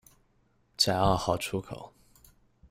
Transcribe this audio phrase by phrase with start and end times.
[0.77, 1.93] 在二号出口